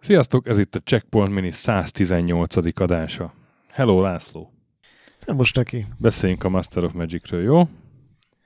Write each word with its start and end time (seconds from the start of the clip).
Sziasztok, 0.00 0.48
ez 0.48 0.58
itt 0.58 0.74
a 0.74 0.78
Checkpoint 0.78 1.30
Mini 1.32 1.50
118. 1.50 2.80
adása. 2.80 3.32
Hello 3.72 4.00
László! 4.00 4.52
Most 5.26 5.56
neki. 5.56 5.86
Beszéljünk 5.98 6.44
a 6.44 6.48
Master 6.48 6.84
of 6.84 6.92
Magic-ről, 6.92 7.42
jó? 7.42 7.68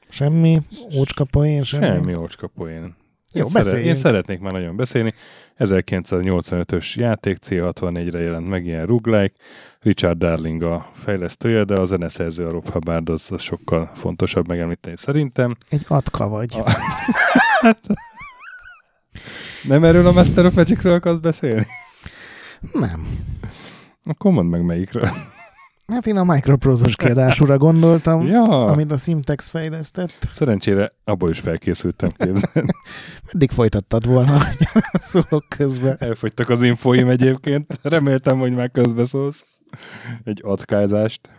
Semmi 0.08 0.58
ócska 0.96 1.24
poén, 1.24 1.62
semmi. 1.62 1.84
Semmi 1.84 2.14
ócska 2.14 2.46
poén. 2.46 2.94
Jó, 3.38 3.44
én, 3.44 3.50
szeret, 3.50 3.84
én 3.84 3.94
szeretnék 3.94 4.40
már 4.40 4.52
nagyon 4.52 4.76
beszélni. 4.76 5.14
1985-ös 5.58 6.94
játék, 6.94 7.38
C64-re 7.48 8.18
jelent 8.20 8.48
meg 8.48 8.66
ilyen 8.66 8.86
roguelike. 8.86 9.34
Richard 9.80 10.18
Darling 10.18 10.62
a 10.62 10.90
fejlesztője, 10.94 11.64
de 11.64 11.74
a 11.80 11.84
zeneszerző 11.84 12.46
a 12.46 12.50
Rob 12.50 12.68
Hubbard, 12.70 13.08
az, 13.08 13.26
az 13.30 13.42
sokkal 13.42 13.90
fontosabb 13.94 14.48
megemlíteni 14.48 14.96
szerintem. 14.96 15.50
Egy 15.68 15.84
atka 15.88 16.28
vagy. 16.28 16.54
A- 16.58 16.72
Nem 19.68 19.84
erről 19.84 20.06
a 20.06 20.12
Master 20.12 20.46
of 20.46 20.54
Magic-ről 20.54 20.92
akarsz 20.92 21.18
beszélni? 21.18 21.66
Nem. 22.72 23.08
Akkor 24.04 24.32
mondd 24.32 24.48
meg 24.48 24.64
melyikről. 24.64 25.08
Hát 25.86 26.06
én 26.06 26.16
a 26.16 26.24
microprose-os 26.24 26.96
kiadásúra 26.96 27.58
gondoltam, 27.58 28.26
Ja, 28.36 28.66
amit 28.66 28.92
a 28.92 28.96
Simtex 28.96 29.48
fejlesztett. 29.48 30.28
szerencsére 30.32 30.92
abból 31.04 31.30
is 31.30 31.38
felkészültem 31.38 32.10
képzelni. 32.10 32.70
Meddig 33.32 33.50
folytattad 33.58 34.06
volna, 34.06 34.38
hogy 34.44 34.66
szólok 34.92 35.44
közben. 35.48 35.96
Elfogytak 35.98 36.48
az 36.48 36.62
infóim 36.62 37.08
egyébként. 37.08 37.78
Reméltem, 37.82 38.38
hogy 38.38 38.52
már 38.52 38.70
közbeszólsz. 38.70 39.44
Egy 40.24 40.40
atkázást. 40.44 41.30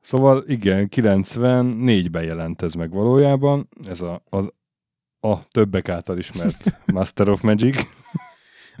Szóval 0.00 0.44
igen, 0.46 0.88
94-ben 0.96 2.22
jelent 2.22 2.62
ez 2.62 2.74
meg 2.74 2.90
valójában. 2.90 3.68
Ez 3.88 4.00
a, 4.00 4.22
az, 4.28 4.48
a 5.20 5.48
többek 5.48 5.88
által 5.88 6.18
ismert 6.18 6.80
Master 6.92 7.28
of 7.28 7.40
Magic. 7.40 7.86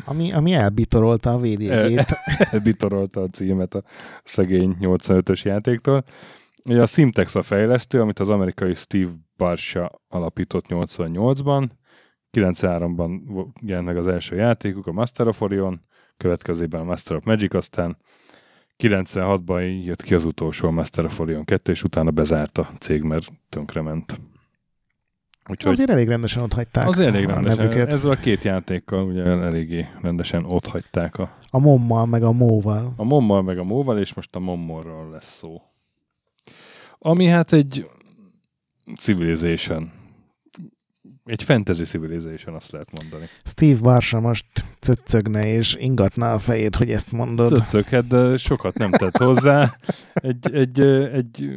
Ami, 0.04 0.32
ami 0.32 0.52
elbitorolta 0.52 1.32
a 1.32 1.38
VDG-t. 1.38 2.14
Bitorolta 2.64 3.22
a 3.22 3.28
címet 3.28 3.74
a 3.74 3.82
szegény 4.24 4.76
85-ös 4.80 5.42
játéktól. 5.42 6.04
Ugye 6.64 6.82
a 6.82 6.86
Simtex 6.86 7.34
a 7.34 7.42
fejlesztő, 7.42 8.00
amit 8.00 8.18
az 8.18 8.28
amerikai 8.28 8.74
Steve 8.74 9.10
Barsha 9.36 9.90
alapított 10.08 10.64
88-ban. 10.68 11.68
93-ban 12.36 13.20
vo- 13.26 13.48
jelent 13.62 13.86
meg 13.86 13.96
az 13.96 14.06
első 14.06 14.36
játékuk, 14.36 14.86
a 14.86 14.92
Master 14.92 15.28
of 15.28 15.40
Orion, 15.40 15.80
következőben 16.16 16.80
a 16.80 16.84
Master 16.84 17.16
of 17.16 17.24
Magic, 17.24 17.54
aztán 17.54 17.96
96-ban 18.82 19.84
jött 19.84 20.02
ki 20.02 20.14
az 20.14 20.24
utolsó 20.24 20.68
a 20.68 20.70
Master 20.70 21.04
of 21.04 21.20
Orion 21.20 21.44
2, 21.44 21.72
és 21.72 21.82
utána 21.82 22.10
bezárt 22.10 22.58
a 22.58 22.70
cég, 22.78 23.02
mert 23.02 23.26
tönkrement. 23.48 24.20
Úgyhogy 25.48 25.72
Azért 25.72 25.90
elég 25.90 26.08
rendesen 26.08 26.42
ott 26.42 26.52
hagyták 26.52 26.88
az 26.88 26.98
elég 26.98 27.24
rendesen. 27.26 27.64
nevüket. 27.64 27.92
Ezzel 27.92 28.10
a 28.10 28.14
két 28.14 28.42
játékkal 28.42 29.04
ugye 29.04 29.22
eléggé 29.24 29.86
rendesen 30.02 30.44
ott 30.44 30.66
hagyták 30.66 31.18
a, 31.18 31.36
A 31.50 31.58
mommal, 31.58 32.06
meg 32.06 32.22
a 32.22 32.32
móval. 32.32 32.92
a 32.96 33.04
mommal 33.04 33.42
meg 33.42 33.58
a 33.58 33.64
móval, 33.64 33.98
és 33.98 34.14
most 34.14 34.34
a 34.36 34.38
mommorról 34.38 35.10
lesz 35.10 35.36
szó. 35.38 35.62
Ami 36.98 37.26
hát 37.26 37.52
egy 37.52 37.88
civilization. 38.98 39.92
Egy 41.24 41.42
fantasy 41.42 41.84
civilization, 41.84 42.54
azt 42.54 42.70
lehet 42.70 42.88
mondani. 43.00 43.24
Steve 43.44 43.80
Barsa 43.80 44.20
most 44.20 44.46
cöccögne 44.80 45.46
és 45.46 45.74
ingatná 45.78 46.34
a 46.34 46.38
fejét, 46.38 46.76
hogy 46.76 46.90
ezt 46.90 47.12
mondod. 47.12 47.48
Cöccöket, 47.48 48.06
de 48.06 48.36
sokat 48.36 48.74
nem 48.78 48.90
tett 48.90 49.16
hozzá. 49.16 49.76
Egy, 50.12 50.54
egy, 50.54 50.80
egy 51.12 51.48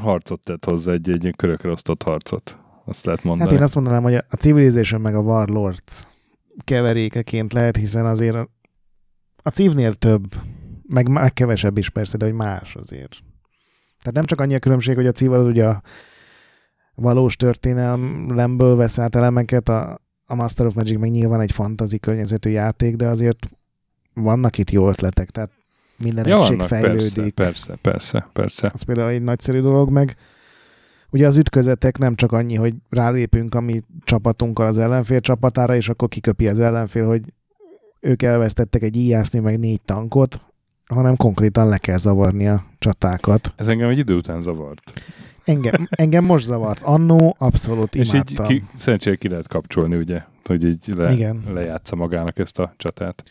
harcot 0.00 0.40
tett 0.40 0.64
hozzá, 0.64 0.92
egy, 0.92 1.10
egy 1.10 1.32
körökre 1.36 1.70
osztott 1.70 2.02
harcot. 2.02 2.58
Azt 2.84 3.04
lehet 3.04 3.24
mondani. 3.24 3.48
Hát 3.48 3.58
én 3.58 3.64
azt 3.64 3.74
mondanám, 3.74 4.02
hogy 4.02 4.14
a 4.14 4.36
Civilization 4.38 5.00
meg 5.00 5.14
a 5.14 5.20
Warlords 5.20 6.06
keverékeként 6.64 7.52
lehet, 7.52 7.76
hiszen 7.76 8.06
azért 8.06 8.36
a, 9.42 9.48
cívnél 9.48 9.94
több, 9.94 10.22
meg, 10.88 11.08
meg 11.08 11.32
kevesebb 11.32 11.78
is 11.78 11.90
persze, 11.90 12.16
de 12.16 12.24
hogy 12.24 12.34
más 12.34 12.76
azért. 12.76 13.16
Tehát 13.98 14.14
nem 14.14 14.24
csak 14.24 14.40
annyi 14.40 14.54
a 14.54 14.58
különbség, 14.58 14.94
hogy 14.94 15.06
a 15.06 15.12
cív 15.12 15.32
az 15.32 15.46
ugye 15.46 15.66
a 15.66 15.82
valós 16.94 17.36
történelemből 17.36 18.76
vesz 18.76 18.98
át 18.98 19.14
elemeket, 19.14 19.68
a, 19.68 19.98
a 20.26 20.34
Master 20.34 20.66
of 20.66 20.74
Magic 20.74 20.98
meg 20.98 21.10
nyilván 21.10 21.40
egy 21.40 21.52
fantazi 21.52 21.98
környezetű 21.98 22.50
játék, 22.50 22.96
de 22.96 23.06
azért 23.06 23.48
vannak 24.14 24.58
itt 24.58 24.70
jó 24.70 24.88
ötletek, 24.88 25.30
tehát 25.30 25.50
minden 25.96 26.26
ja, 26.26 26.36
egység 26.36 26.56
vannak, 26.56 26.68
fejlődik. 26.68 27.34
Persze, 27.34 27.34
persze, 27.34 27.76
persze, 27.82 28.28
persze. 28.32 28.70
Az 28.72 28.82
például 28.82 29.08
egy 29.08 29.22
nagyszerű 29.22 29.60
dolog, 29.60 29.90
meg 29.90 30.16
ugye 31.14 31.26
az 31.26 31.36
ütközetek 31.36 31.98
nem 31.98 32.14
csak 32.14 32.32
annyi, 32.32 32.54
hogy 32.54 32.74
rálépünk 32.88 33.54
a 33.54 33.60
mi 33.60 33.80
csapatunkkal 34.04 34.66
az 34.66 34.78
ellenfél 34.78 35.20
csapatára, 35.20 35.76
és 35.76 35.88
akkor 35.88 36.08
kiköpi 36.08 36.48
az 36.48 36.60
ellenfél, 36.60 37.06
hogy 37.06 37.22
ők 38.00 38.22
elvesztettek 38.22 38.82
egy 38.82 38.96
íjászni, 38.96 39.38
meg 39.38 39.58
négy 39.58 39.80
tankot, 39.82 40.40
hanem 40.86 41.16
konkrétan 41.16 41.68
le 41.68 41.78
kell 41.78 41.96
zavarni 41.96 42.46
a 42.48 42.64
csatákat. 42.78 43.52
Ez 43.56 43.68
engem 43.68 43.88
egy 43.88 43.98
idő 43.98 44.14
után 44.14 44.42
zavart. 44.42 44.80
Engem, 45.44 45.86
engem 45.90 46.24
most 46.24 46.44
zavart. 46.44 46.82
Annó 46.82 47.36
abszolút 47.38 47.94
És 47.94 48.06
így 48.06 48.14
imádtam. 48.14 48.46
ki, 48.46 48.64
szerencsére 48.76 49.16
ki 49.16 49.28
lehet 49.28 49.48
kapcsolni, 49.48 49.96
ugye, 49.96 50.22
hogy 50.44 50.64
így 50.64 50.92
le, 50.96 51.12
Igen. 51.12 51.42
lejátsza 51.52 51.96
magának 51.96 52.38
ezt 52.38 52.58
a 52.58 52.74
csatát. 52.76 53.22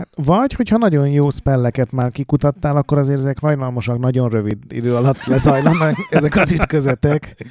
Hát, 0.00 0.08
vagy, 0.14 0.52
hogyha 0.52 0.76
nagyon 0.76 1.08
jó 1.08 1.30
spelleket 1.30 1.92
már 1.92 2.10
kikutattál, 2.10 2.76
akkor 2.76 2.98
azért 2.98 3.18
ezek 3.18 3.38
hajlalmosak 3.38 3.98
nagyon 3.98 4.28
rövid 4.28 4.58
idő 4.68 4.96
alatt 4.96 5.24
lezajlanak 5.24 5.96
ezek 6.10 6.36
az 6.36 6.52
ütközetek. 6.52 7.46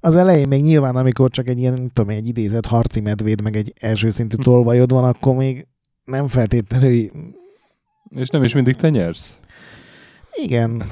Az 0.00 0.16
elején 0.16 0.48
még 0.48 0.62
nyilván, 0.62 0.96
amikor 0.96 1.30
csak 1.30 1.48
egy 1.48 1.58
ilyen, 1.58 1.72
nem 1.72 1.88
tudom, 1.88 2.10
egy 2.10 2.28
idézett 2.28 2.66
harci 2.66 3.00
medvéd, 3.00 3.40
meg 3.42 3.56
egy 3.56 3.72
első 3.80 4.10
szintű 4.10 4.36
tolvajod 4.36 4.90
van, 4.90 5.04
akkor 5.04 5.34
még 5.34 5.66
nem 6.04 6.28
feltétlenül... 6.28 7.10
És 8.10 8.28
nem 8.28 8.42
is 8.42 8.54
mindig 8.54 8.76
te 8.76 8.88
nyersz. 8.90 9.40
Igen. 10.32 10.82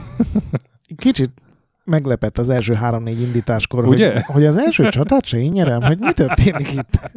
Kicsit 0.96 1.30
meglepett 1.84 2.38
az 2.38 2.48
első 2.48 2.72
három-négy 2.72 3.20
indításkor, 3.20 3.86
Ugye? 3.86 4.12
hogy, 4.12 4.22
hogy 4.22 4.44
az 4.44 4.56
első 4.56 4.88
csatát 4.88 5.24
se 5.24 5.38
én 5.38 5.50
nyerem, 5.50 5.82
hogy 5.82 5.98
mi 5.98 6.12
történik 6.12 6.72
itt. 6.72 7.10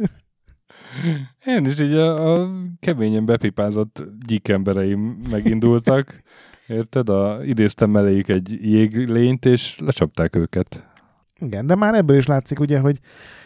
Én 1.46 1.64
is 1.64 1.80
így 1.80 1.92
a, 1.92 2.34
a 2.34 2.50
keményen 2.80 3.24
bepipázott 3.24 4.04
gyíkembereim 4.26 5.18
megindultak. 5.30 6.22
Érted? 6.66 7.08
A, 7.08 7.38
idéztem 7.44 7.90
melléjük 7.90 8.28
egy 8.28 8.58
jéglényt, 8.60 9.44
és 9.44 9.78
lecsapták 9.78 10.36
őket. 10.36 10.84
Igen, 11.38 11.66
de 11.66 11.74
már 11.74 11.94
ebből 11.94 12.16
is 12.16 12.26
látszik 12.26 12.60
ugye, 12.60 12.78
hogy 12.78 12.98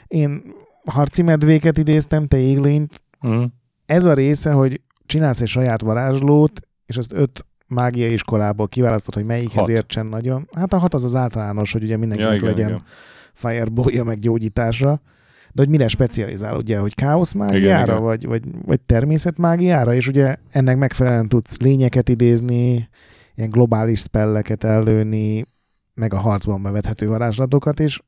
én 0.06 0.42
harci 0.84 1.22
medvéket 1.22 1.78
idéztem, 1.78 2.26
te 2.26 2.36
églényt. 2.36 3.02
Mm. 3.26 3.42
Ez 3.86 4.04
a 4.04 4.14
része, 4.14 4.52
hogy 4.52 4.80
csinálsz 5.06 5.40
egy 5.40 5.48
saját 5.48 5.80
varázslót, 5.80 6.60
és 6.86 6.96
azt 6.96 7.12
öt 7.12 7.44
mágiai 7.66 8.12
iskolából 8.12 8.68
kiválasztod, 8.68 9.14
hogy 9.14 9.24
melyikhez 9.24 9.54
Hat. 9.54 9.68
értsen 9.68 10.06
nagyon. 10.06 10.48
Hát 10.52 10.72
a 10.72 10.78
hat 10.78 10.94
az 10.94 11.04
az 11.04 11.14
általános, 11.14 11.72
hogy 11.72 11.82
ugye 11.82 11.96
mindenkinek 11.96 12.32
Ja, 12.32 12.38
igen, 12.38 12.50
legyen 12.50 12.68
igen. 12.68 12.82
fireballja 13.32 14.04
meg 14.04 14.18
gyógyításra. 14.18 15.00
De 15.52 15.62
hogy 15.62 15.68
mire 15.68 15.88
specializál, 15.88 16.56
ugye, 16.56 16.78
hogy 16.78 16.94
káosz 16.94 17.34
Igen, 17.34 17.46
mágiára, 17.46 17.92
igen. 17.92 18.02
vagy, 18.02 18.26
vagy, 18.26 18.42
vagy 18.66 18.80
természet 18.80 19.38
mágiára, 19.38 19.94
és 19.94 20.08
ugye 20.08 20.36
ennek 20.50 20.76
megfelelően 20.76 21.28
tudsz 21.28 21.58
lényeket 21.58 22.08
idézni, 22.08 22.88
ilyen 23.34 23.50
globális 23.50 24.00
spelleket 24.00 24.64
ellőni, 24.64 25.44
meg 25.94 26.14
a 26.14 26.18
harcban 26.18 26.62
bevethető 26.62 27.08
varázslatokat, 27.08 27.80
és 27.80 28.00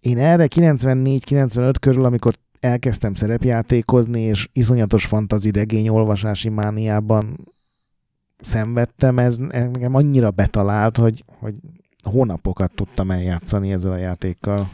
én 0.00 0.18
erre 0.18 0.46
94-95 0.54 1.74
körül, 1.80 2.04
amikor 2.04 2.34
elkezdtem 2.60 3.14
szerepjátékozni, 3.14 4.20
és 4.20 4.48
iszonyatos 4.52 5.06
fantazi 5.06 5.50
regény 5.50 5.88
olvasási 5.88 6.48
mániában 6.48 7.54
szenvedtem, 8.40 9.18
ez 9.18 9.36
engem 9.48 9.94
annyira 9.94 10.30
betalált, 10.30 10.96
hogy, 10.96 11.24
hogy 11.38 11.54
hónapokat 12.02 12.72
tudtam 12.74 13.10
eljátszani 13.10 13.72
ezzel 13.72 13.92
a 13.92 13.96
játékkal. 13.96 14.70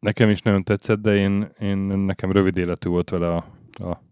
Nekem 0.00 0.30
is 0.30 0.42
nagyon 0.42 0.64
tetszett, 0.64 1.00
de 1.00 1.16
én, 1.16 1.52
én 1.58 1.76
nekem 1.78 2.32
rövid 2.32 2.56
életű 2.56 2.88
volt 2.88 3.10
vele 3.10 3.28
a, 3.28 3.44
a 3.72 4.02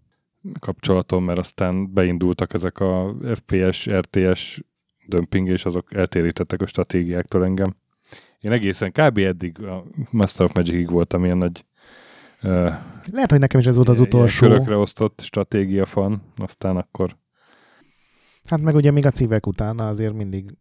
kapcsolatom, 0.61 1.25
mert 1.25 1.39
aztán 1.39 1.93
beindultak 1.93 2.55
ezek 2.55 2.81
a 2.81 3.15
FPS, 3.35 3.91
RTS 3.91 4.61
dömping, 5.07 5.49
és 5.49 5.65
azok 5.65 5.95
eltérítettek 5.95 6.63
a 6.63 6.67
stratégiáktól 6.67 7.45
engem. 7.45 7.77
Én 8.41 8.53
egészen 8.53 8.93
kb. 8.93 9.19
eddig 9.19 9.63
a 9.63 9.85
Master 10.11 10.45
of 10.45 10.53
Magic-ig 10.53 10.91
voltam 10.91 11.25
ilyen 11.25 11.39
nagy 11.39 11.65
uh, 12.43 12.73
Lehet, 13.13 13.31
hogy 13.31 13.39
nekem 13.39 13.61
is 13.61 13.67
ez 13.67 13.77
volt 13.77 13.89
az 13.89 14.01
utolsó. 14.01 14.47
körökre 14.47 14.77
osztott 14.77 15.21
stratégia 15.21 15.85
fan, 15.85 16.23
aztán 16.37 16.77
akkor 16.77 17.17
Hát 18.45 18.61
meg 18.61 18.75
ugye 18.75 18.91
még 18.91 19.07
a 19.07 19.11
cívek 19.11 19.47
utána 19.47 19.89
azért 19.89 20.13
mindig 20.13 20.57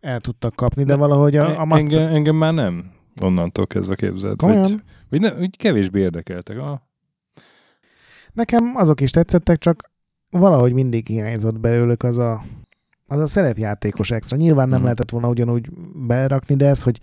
el 0.00 0.20
tudtak 0.20 0.54
kapni, 0.54 0.84
de 0.84 0.96
valahogy 0.96 1.36
a, 1.36 1.60
a 1.60 1.64
Master... 1.64 1.98
engem, 1.98 2.14
engem 2.14 2.36
már 2.36 2.54
nem 2.54 2.95
onnantól 3.22 3.66
kezdve 3.66 3.94
képzeld. 3.94 4.36
Komolyan? 4.36 4.82
vagy, 5.10 5.20
ne, 5.20 5.34
úgy 5.34 5.56
kevésbé 5.56 6.00
érdekeltek. 6.00 6.58
Ah, 6.58 6.78
Nekem 8.32 8.72
azok 8.76 9.00
is 9.00 9.10
tetszettek, 9.10 9.58
csak 9.58 9.90
valahogy 10.30 10.72
mindig 10.72 11.06
hiányzott 11.06 11.60
belőlük 11.60 12.02
az 12.02 12.18
a 12.18 12.44
az 13.08 13.20
a 13.20 13.26
szerepjátékos 13.26 14.10
extra. 14.10 14.36
Nyilván 14.36 14.66
nem 14.66 14.74
Mhm. 14.76 14.84
lehetett 14.84 15.10
volna 15.10 15.28
ugyanúgy 15.28 15.68
berakni, 16.06 16.54
de 16.56 16.66
ez, 16.66 16.82
hogy 16.82 16.98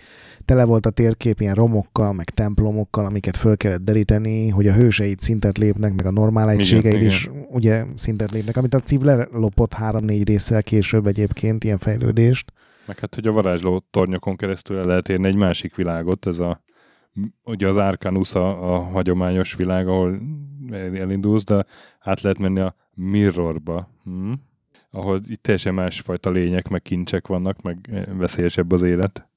tele 0.46 0.66
volt 0.66 0.86
a 0.86 0.90
térkép 0.90 1.42
ilyen 1.42 1.54
romokkal, 1.56 2.14
meg 2.14 2.30
templomokkal, 2.30 3.06
amiket 3.06 3.38
föl 3.38 3.58
kellett 3.58 3.84
deríteni, 3.84 4.50
hogy 4.50 4.68
a 4.68 4.74
hőseid 4.74 5.20
szintet 5.20 5.58
lépnek, 5.58 5.94
meg 5.96 6.06
a 6.06 6.12
normál 6.12 6.46
Igen, 6.48 6.60
egységeid 6.60 6.96
igen. 6.96 7.08
is 7.08 7.30
ugye 7.50 7.86
szintet 7.96 8.32
lépnek, 8.32 8.58
amit 8.58 8.74
a 8.74 8.80
Civ 8.80 9.02
lelopott 9.02 9.74
három-négy 9.74 10.28
résszel 10.28 10.64
később 10.64 11.08
egyébként, 11.08 11.64
ilyen 11.64 11.78
fejlődést. 11.78 12.52
Meg 12.86 13.00
hát, 13.00 13.16
hogy 13.16 13.28
a 13.28 13.32
varázsló 13.32 13.84
tornyokon 13.90 14.36
keresztül 14.36 14.78
el 14.78 14.84
lehet 14.86 15.10
érni 15.10 15.28
egy 15.28 15.36
másik 15.36 15.76
világot, 15.76 16.26
ez 16.26 16.40
a 16.40 16.64
ugye 17.44 17.68
az 17.68 17.78
Arcanus 17.78 18.36
a, 18.36 18.74
a 18.74 18.78
hagyományos 18.78 19.56
világ, 19.56 19.88
ahol 19.88 20.20
el- 20.72 20.98
elindulsz, 20.98 21.44
de 21.44 21.66
át 22.00 22.22
lehet 22.22 22.40
menni 22.40 22.60
a 22.60 22.76
Mirrorba, 22.94 23.90
hm? 24.04 24.34
ahol 24.92 25.20
itt 25.28 25.44
teljesen 25.44 25.74
másfajta 25.74 26.30
lények, 26.30 26.68
meg 26.70 26.82
kincsek 26.82 27.28
vannak, 27.28 27.62
meg 27.62 27.90
eh, 27.92 28.04
veszélyesebb 28.18 28.72
az 28.72 28.82
élet. 28.82 29.28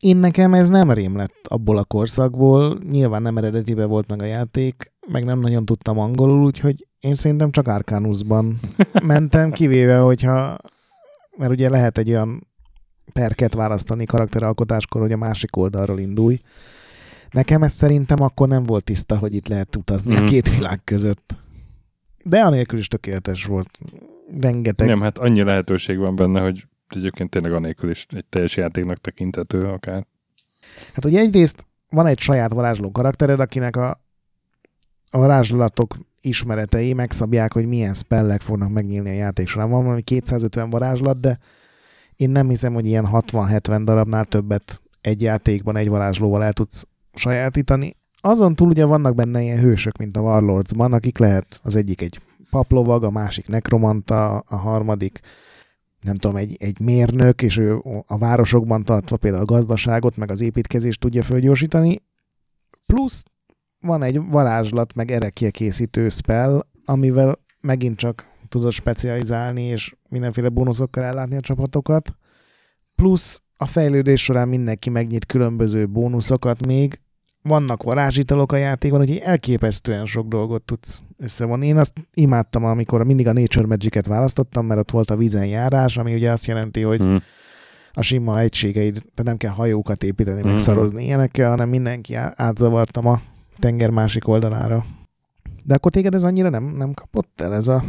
Én 0.00 0.16
nekem 0.16 0.54
ez 0.54 0.68
nem 0.68 0.90
rém 0.90 1.16
lett 1.16 1.46
abból 1.48 1.78
a 1.78 1.84
korszakból, 1.84 2.78
nyilván 2.90 3.22
nem 3.22 3.36
eredetibe 3.36 3.84
volt 3.84 4.08
meg 4.08 4.22
a 4.22 4.24
játék, 4.24 4.92
meg 5.06 5.24
nem 5.24 5.38
nagyon 5.38 5.64
tudtam 5.64 5.98
angolul, 5.98 6.44
úgyhogy 6.44 6.86
én 7.00 7.14
szerintem 7.14 7.50
csak 7.50 7.68
Arcanusban 7.68 8.60
mentem, 9.02 9.50
kivéve, 9.50 9.98
hogyha, 9.98 10.56
mert 11.38 11.50
ugye 11.50 11.68
lehet 11.68 11.98
egy 11.98 12.08
olyan 12.08 12.46
perket 13.12 13.54
választani 13.54 14.04
karakteralkotáskor, 14.04 15.00
hogy 15.00 15.12
a 15.12 15.16
másik 15.16 15.56
oldalról 15.56 15.98
indulj. 15.98 16.40
Nekem 17.30 17.62
ez 17.62 17.72
szerintem 17.72 18.22
akkor 18.22 18.48
nem 18.48 18.62
volt 18.64 18.84
tiszta, 18.84 19.18
hogy 19.18 19.34
itt 19.34 19.48
lehet 19.48 19.76
utazni 19.76 20.14
Mhm. 20.14 20.22
a 20.22 20.26
két 20.26 20.54
világ 20.56 20.80
között. 20.84 21.36
De 22.24 22.40
anélkül 22.40 22.78
is 22.78 22.88
tökéletes 22.88 23.44
volt. 23.44 23.78
Rengeteg 24.40 24.86
Nem, 24.88 25.00
hát 25.00 25.18
annyi 25.18 25.42
lehetőség 25.42 25.98
van 25.98 26.14
benne, 26.16 26.40
hogy 26.40 26.66
egyébként 26.88 27.30
tényleg 27.30 27.52
anélkül 27.52 27.90
is 27.90 28.06
egy 28.08 28.24
teljes 28.24 28.56
játéknak 28.56 28.98
tekintető 28.98 29.66
akár. 29.66 30.06
Hát 30.94 31.04
ugye 31.04 31.18
egyrészt 31.20 31.66
van 31.90 32.06
egy 32.06 32.18
saját 32.18 32.52
varázsló 32.52 32.90
karaktered, 32.90 33.40
akinek 33.40 33.76
a, 33.76 33.90
a 35.10 35.18
varázslatok 35.18 35.96
ismeretei 36.20 36.92
megszabják, 36.92 37.52
hogy 37.52 37.66
milyen 37.66 37.94
spellek 37.94 38.40
fognak 38.40 38.72
megnyílni 38.72 39.08
a 39.08 39.12
játék 39.12 39.48
során. 39.48 39.70
Van 39.70 39.82
valami 39.82 40.02
250 40.02 40.70
varázslat, 40.70 41.20
de 41.20 41.38
én 42.16 42.30
nem 42.30 42.48
hiszem, 42.48 42.74
hogy 42.74 42.86
ilyen 42.86 43.08
60-70 43.12 43.80
darabnál 43.84 44.24
többet 44.24 44.80
egy 45.00 45.22
játékban 45.22 45.76
egy 45.76 45.88
varázslóval 45.88 46.44
el 46.44 46.52
tudsz 46.52 46.86
sajátítani. 47.14 47.96
Azon 48.20 48.54
túl 48.54 48.68
ugye 48.68 48.84
vannak 48.84 49.14
benne 49.14 49.42
ilyen 49.42 49.60
hősök, 49.60 49.96
mint 49.96 50.16
a 50.16 50.20
Warlordsban, 50.20 50.92
akik 50.92 51.18
lehet 51.18 51.60
az 51.62 51.76
egyik 51.76 52.00
egy 52.02 52.20
paplovag, 52.50 53.04
a 53.04 53.10
másik 53.10 53.48
nekromanta, 53.48 54.38
a 54.38 54.56
harmadik 54.56 55.20
nem 56.00 56.16
tudom, 56.16 56.36
egy, 56.36 56.56
egy 56.58 56.80
mérnök, 56.80 57.42
és 57.42 57.56
ő 57.56 57.82
a 58.06 58.18
városokban 58.18 58.84
tartva 58.84 59.16
például 59.16 59.42
a 59.42 59.46
gazdaságot, 59.46 60.16
meg 60.16 60.30
az 60.30 60.40
építkezést 60.40 61.00
tudja 61.00 61.22
fölgyorsítani. 61.22 62.02
Plusz 62.86 63.24
van 63.80 64.02
egy 64.02 64.20
varázslat, 64.30 64.94
meg 64.94 65.10
erekje 65.10 65.50
készítő 65.50 66.08
spell, 66.08 66.66
amivel 66.84 67.38
megint 67.60 67.96
csak 67.96 68.24
tudod 68.48 68.72
specializálni, 68.72 69.62
és 69.62 69.94
mindenféle 70.08 70.48
bónuszokkal 70.48 71.04
ellátni 71.04 71.36
a 71.36 71.40
csapatokat. 71.40 72.16
Plusz 72.94 73.42
a 73.56 73.66
fejlődés 73.66 74.24
során 74.24 74.48
mindenki 74.48 74.90
megnyit 74.90 75.26
különböző 75.26 75.86
bónuszokat 75.86 76.66
még. 76.66 77.00
Vannak 77.42 77.82
varázsitalok 77.82 78.52
a 78.52 78.56
játékban, 78.56 79.00
úgyhogy 79.00 79.18
elképesztően 79.24 80.04
sok 80.06 80.28
dolgot 80.28 80.62
tudsz 80.62 81.02
összevonni. 81.16 81.66
Én 81.66 81.76
azt 81.76 81.92
imádtam, 82.14 82.64
amikor 82.64 83.04
mindig 83.04 83.26
a 83.26 83.32
Nature 83.32 83.66
Magic-et 83.66 84.06
választottam, 84.06 84.66
mert 84.66 84.80
ott 84.80 84.90
volt 84.90 85.10
a 85.10 85.16
vízen 85.16 85.46
járás, 85.46 85.96
ami 85.96 86.14
ugye 86.14 86.30
azt 86.30 86.46
jelenti, 86.46 86.82
hogy 86.82 87.02
Hm. 87.04 87.16
a 87.92 88.02
sima 88.02 88.40
egységeid, 88.40 88.92
tehát 88.92 89.22
nem 89.24 89.36
kell 89.36 89.50
hajókat 89.50 90.02
építeni, 90.02 90.42
meg 90.42 90.52
Mhm. 90.52 90.56
szarozni 90.60 91.04
ilyenekkel, 91.04 91.48
hanem 91.50 91.68
mindenki 91.68 92.14
átzavartam 92.34 93.06
a 93.06 93.20
tenger 93.58 93.90
másik 93.90 94.28
oldalára. 94.28 94.84
De 95.64 95.74
akkor 95.74 95.90
téged 95.92 96.14
ez 96.14 96.24
annyira 96.24 96.48
nem, 96.48 96.64
nem 96.64 96.94
kapott 96.94 97.40
el 97.40 97.54
ez 97.54 97.68
a 97.68 97.84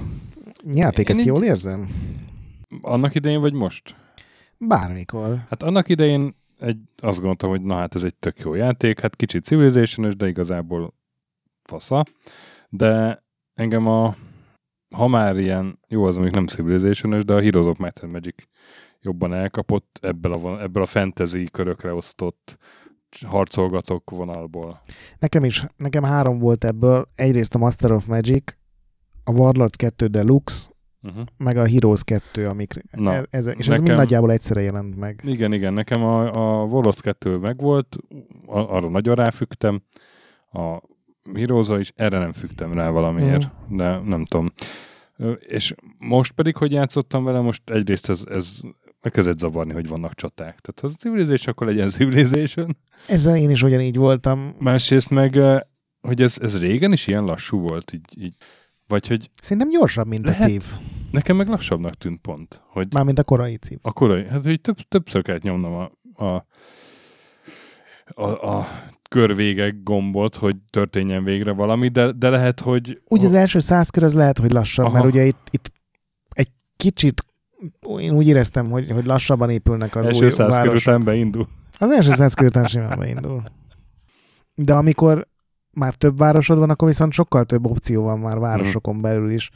játék, 0.71 1.09
Én 1.09 1.15
ezt 1.15 1.19
így- 1.25 1.33
jól 1.33 1.43
érzem? 1.43 1.89
Annak 2.81 3.15
idején 3.15 3.39
vagy 3.41 3.53
most? 3.53 3.95
Bármikor. 4.57 5.45
Hát 5.49 5.63
annak 5.63 5.89
idején 5.89 6.35
egy, 6.59 6.77
azt 6.97 7.17
gondoltam, 7.17 7.49
hogy 7.49 7.61
na 7.61 7.75
hát 7.75 7.95
ez 7.95 8.03
egy 8.03 8.15
tök 8.15 8.39
jó 8.39 8.53
játék, 8.53 8.99
hát 8.99 9.15
kicsit 9.15 9.43
civilization 9.43 10.11
de 10.17 10.27
igazából 10.27 10.93
fasza, 11.63 12.05
de 12.69 13.23
engem 13.53 13.87
a 13.87 14.15
ha 14.95 15.07
már 15.07 15.37
ilyen, 15.37 15.79
jó 15.87 16.03
az 16.03 16.13
mondjuk 16.15 16.35
nem 16.35 16.45
civilization 16.47 17.19
de 17.19 17.33
a 17.33 17.41
Heroes 17.41 17.65
of 17.65 17.77
Might 17.77 17.99
and 17.99 18.11
Magic 18.11 18.35
jobban 19.01 19.33
elkapott 19.33 19.99
ebből 20.01 20.33
a, 20.33 20.61
ebből 20.61 20.83
a 20.83 20.85
fantasy 20.85 21.43
körökre 21.51 21.93
osztott 21.93 22.57
harcolgatok 23.27 24.09
vonalból. 24.09 24.81
Nekem 25.19 25.43
is, 25.43 25.65
nekem 25.77 26.03
három 26.03 26.39
volt 26.39 26.63
ebből. 26.63 27.07
Egyrészt 27.15 27.55
a 27.55 27.57
Master 27.57 27.91
of 27.91 28.05
Magic, 28.05 28.43
a 29.23 29.31
Warlords 29.31 29.75
2 29.77 30.07
Deluxe, 30.07 30.69
Uh-huh. 31.01 31.23
meg 31.37 31.57
a 31.57 31.67
Heroes 31.67 32.03
2, 32.03 32.47
amik, 32.47 32.73
Na, 32.91 33.13
e- 33.13 33.25
ez, 33.29 33.47
és 33.47 33.53
ez 33.57 33.67
nekem- 33.67 33.83
mind 33.83 33.97
nagyjából 33.97 34.31
egyszerre 34.31 34.61
jelent 34.61 34.95
meg. 34.95 35.21
Igen, 35.25 35.53
igen, 35.53 35.73
nekem 35.73 36.03
a, 36.03 36.21
a 36.61 36.63
Warlords 36.65 37.01
2 37.01 37.37
megvolt, 37.37 37.97
arra 38.45 38.89
nagyon 38.89 39.15
ráfügtem, 39.15 39.81
a 40.51 40.81
heroes 41.33 41.67
is, 41.79 41.91
erre 41.95 42.17
nem 42.19 42.33
fügtem 42.33 42.73
rá 42.73 42.89
valamiért, 42.89 43.49
Mhm. 43.67 43.75
de 43.77 43.97
nem 43.99 44.25
tudom. 44.25 44.51
És 45.39 45.75
most 45.97 46.31
pedig, 46.31 46.55
hogy 46.57 46.71
játszottam 46.71 47.23
vele, 47.23 47.39
most 47.39 47.69
egyrészt 47.69 48.09
ez, 48.09 48.23
ez 48.29 48.59
megkezdett 49.01 49.39
zavarni, 49.39 49.73
hogy 49.73 49.87
vannak 49.87 50.13
csaták. 50.15 50.59
Tehát 50.59 50.79
ha 50.81 50.87
az 50.87 50.95
Civilization, 50.95 51.53
akkor 51.53 51.67
legyen 51.67 51.89
Civilization. 51.89 52.77
Ezzel 53.07 53.35
én 53.35 53.49
is 53.49 53.63
ugyanígy 53.63 53.95
voltam. 53.97 54.55
Másrészt 54.59 55.09
meg, 55.09 55.39
hogy 56.01 56.21
ez, 56.21 56.37
ez 56.41 56.59
régen 56.59 56.91
is 56.91 57.07
ilyen 57.07 57.23
lassú 57.23 57.59
volt, 57.59 57.93
így, 57.93 58.23
így. 58.23 58.35
vagy 58.87 59.07
hogy 59.07 59.29
Szerintem 59.41 59.69
gyorsabb, 59.69 60.07
mint 60.07 60.25
Lehet. 60.25 60.41
a 60.41 60.45
CIV. 60.45 60.63
nekem 61.11 61.35
meg 61.35 61.47
lassabbnak 61.47 61.95
tűnt 61.95 62.19
pont, 62.21 62.61
hogy 62.67 62.87
Mármint 62.93 63.19
a 63.19 63.23
korai 63.23 63.55
CIV. 63.55 63.77
a 63.81 63.93
korai, 63.93 64.27
hát 64.27 64.43
hogy 64.43 64.61
több, 64.61 64.77
többször 64.77 65.21
kellett 65.21 65.41
nyomnom 65.41 65.73
a, 65.73 65.91
a, 66.25 66.45
a, 68.15 68.57
a 68.57 68.67
körvégek 69.09 69.83
gombot, 69.83 70.35
hogy 70.35 70.55
történjen 70.69 71.23
végre 71.23 71.51
valami, 71.51 71.87
de, 71.87 72.11
de 72.11 72.29
lehet, 72.29 72.59
hogy 72.59 73.01
Úgy 73.07 73.25
az 73.25 73.33
első 73.33 73.59
száz 73.59 73.89
kör 73.89 74.03
az 74.03 74.13
lehet, 74.15 74.37
hogy 74.37 74.51
lassabb, 74.51 74.85
Aha. 74.85 74.93
mert 74.93 75.05
ugye 75.05 75.25
itt, 75.25 75.47
itt 75.51 75.71
egy 76.29 76.49
kicsit 76.77 77.25
én 77.99 78.11
úgy 78.11 78.27
éreztem, 78.27 78.69
hogy, 78.69 78.91
hogy 78.91 79.05
lassabban 79.05 79.49
épülnek 79.49 79.95
az 79.95 80.07
első 80.07 80.25
új 80.25 80.31
körül 80.31 80.47
városok. 80.47 80.75
után 80.75 81.03
beindul. 81.03 81.47
Az 81.77 81.91
első 81.91 82.13
száz 82.13 82.33
kör 82.33 82.47
után 82.47 82.65
simán 82.65 82.99
beindul. 82.99 83.43
De 84.55 84.73
amikor 84.73 85.27
már 85.71 85.93
több 85.93 86.17
városod 86.17 86.57
van, 86.57 86.69
akkor 86.69 86.87
viszont 86.87 87.11
sokkal 87.11 87.43
több 87.43 87.65
opció 87.65 88.03
van 88.03 88.19
már 88.19 88.39
városokon 88.39 89.01
belül 89.01 89.29
is. 89.29 89.49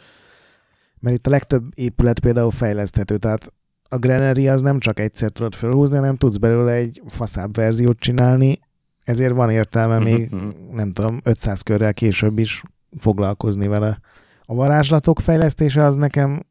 Mert 0.99 1.15
itt 1.15 1.27
a 1.27 1.29
legtöbb 1.29 1.63
épület 1.73 2.19
például 2.19 2.51
fejleszthető, 2.51 3.17
tehát 3.17 3.53
a 3.89 3.97
Granary 3.97 4.47
az 4.47 4.61
nem 4.61 4.79
csak 4.79 4.99
egyszer 4.99 5.29
tudod 5.29 5.55
felhúzni, 5.55 5.95
hanem 5.97 6.15
tudsz 6.15 6.37
belőle 6.37 6.71
egy 6.71 7.01
faszább 7.07 7.55
verziót 7.55 7.99
csinálni, 7.99 8.59
ezért 9.03 9.33
van 9.33 9.49
értelme 9.49 9.95
Mhm, 9.95 10.03
még, 10.03 10.29
mhm. 10.31 10.47
nem 10.71 10.91
tudom, 10.91 11.19
500 11.23 11.61
körrel 11.61 11.93
később 11.93 12.39
is 12.39 12.63
foglalkozni 12.97 13.67
vele. 13.67 13.99
A 14.45 14.53
varázslatok 14.53 15.19
fejlesztése 15.19 15.83
az 15.83 15.95
nekem 15.95 16.41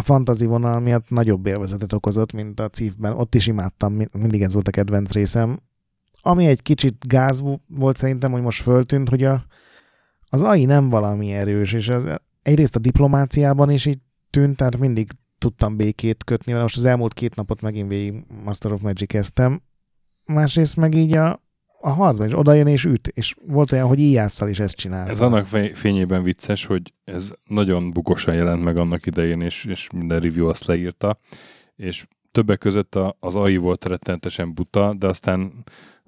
a 0.00 0.02
fantazi 0.02 0.46
vonal 0.46 0.80
miatt 0.80 1.10
nagyobb 1.10 1.46
élvezetet 1.46 1.92
okozott, 1.92 2.32
mint 2.32 2.60
a 2.60 2.68
Cívben. 2.68 3.12
Ott 3.12 3.34
is 3.34 3.46
imádtam, 3.46 3.92
mi- 3.92 4.06
mindig 4.18 4.42
ez 4.42 4.52
volt 4.52 4.68
a 4.68 4.70
kedvenc 4.70 5.12
részem. 5.12 5.60
Ami 6.22 6.46
egy 6.46 6.62
kicsit 6.62 7.06
gáz 7.06 7.42
volt 7.68 7.96
szerintem, 7.96 8.32
hogy 8.32 8.42
most 8.42 8.62
föltűnt, 8.62 9.08
hogy 9.08 9.24
a, 9.24 9.44
az 10.28 10.42
AI 10.42 10.64
nem 10.64 10.88
valami 10.88 11.32
erős, 11.32 11.72
és 11.72 11.88
az, 11.88 12.06
egyrészt 12.42 12.76
a 12.76 12.78
diplomáciában 12.78 13.70
is 13.70 13.86
így 13.86 13.98
tűnt, 14.30 14.56
tehát 14.56 14.78
mindig 14.78 15.10
tudtam 15.38 15.76
békét 15.76 16.24
kötni 16.24 16.52
vele. 16.52 16.62
Most 16.62 16.76
az 16.76 16.84
elmúlt 16.84 17.14
két 17.14 17.34
napot 17.34 17.60
megint 17.60 17.88
végig 17.88 18.24
Master 18.44 18.72
of 18.72 18.80
Magic 18.80 19.08
kezdtem. 19.08 19.60
Másrészt 20.24 20.76
meg 20.76 20.94
így 20.94 21.16
a, 21.16 21.42
a 21.80 21.90
harcban 21.90 22.26
is 22.26 22.38
odajön 22.38 22.66
és 22.66 22.84
üt, 22.84 23.08
és 23.08 23.34
volt 23.46 23.72
olyan, 23.72 23.86
hogy 23.86 23.98
íjásszal 23.98 24.48
is 24.48 24.60
ezt 24.60 24.76
csinálta. 24.76 25.10
Ez 25.10 25.20
annak 25.20 25.46
fényében 25.74 26.22
vicces, 26.22 26.64
hogy 26.64 26.92
ez 27.04 27.32
nagyon 27.46 27.92
bukosan 27.92 28.34
jelent 28.34 28.62
meg 28.62 28.76
annak 28.76 29.06
idején, 29.06 29.40
és, 29.40 29.64
és 29.64 29.90
minden 29.90 30.20
review 30.20 30.48
azt 30.48 30.64
leírta, 30.64 31.18
és 31.76 32.06
többek 32.32 32.58
között 32.58 32.94
a, 32.94 33.16
az 33.20 33.34
AI 33.34 33.56
volt 33.56 33.84
rettenetesen 33.84 34.54
buta, 34.54 34.94
de 34.98 35.06
aztán 35.06 35.64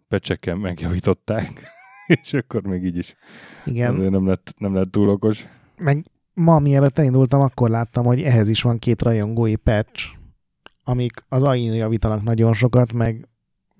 pecsekkel 0.08 0.54
megjavították, 0.54 1.50
és 2.22 2.32
akkor 2.32 2.62
még 2.62 2.84
így 2.84 2.98
is 2.98 3.14
Igen, 3.64 3.94
azért 3.94 4.10
nem 4.10 4.26
lett, 4.26 4.54
nem 4.58 4.74
lett 4.74 4.90
túl 4.90 5.08
okos. 5.08 5.46
meg 5.76 6.04
ma 6.34 6.58
mielőtt 6.58 6.98
elindultam, 6.98 7.40
akkor 7.40 7.70
láttam, 7.70 8.04
hogy 8.04 8.22
ehhez 8.22 8.48
is 8.48 8.62
van 8.62 8.78
két 8.78 9.02
rajongói 9.02 9.56
patch, 9.56 10.08
amik 10.84 11.24
az 11.28 11.42
AI-n 11.42 11.74
javítanak 11.74 12.22
nagyon 12.22 12.52
sokat, 12.52 12.92
meg 12.92 13.28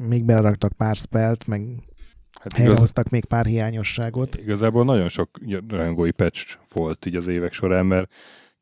még 0.09 0.25
beleraktak 0.25 0.73
pár 0.73 0.95
spelt, 0.97 1.47
meg 1.47 1.67
Hát 2.41 2.57
helyrehoztak 2.57 3.09
még 3.09 3.25
pár 3.25 3.47
hiányosságot. 3.47 4.37
igazából 4.37 4.85
nagyon 4.85 5.09
sok 5.09 5.31
rajongói 5.69 6.11
patch 6.11 6.57
volt 6.75 7.07
így 7.07 7.17
az 7.17 7.27
évek 7.27 7.53
során, 7.53 7.87
mert 7.87 8.13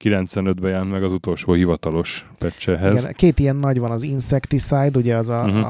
95-ben 0.04 0.70
jelent 0.70 0.90
meg 0.90 1.02
az 1.02 1.12
utolsó 1.12 1.52
hivatalos 1.52 2.30
patchehez. 2.38 3.00
Igen, 3.00 3.12
két 3.12 3.38
ilyen 3.38 3.56
nagy 3.56 3.78
van, 3.78 3.90
az 3.90 4.02
Insecticide, 4.02 4.90
ugye 4.94 5.16
az 5.16 5.28
a, 5.28 5.46
Mhm. 5.46 5.56
a, 5.56 5.68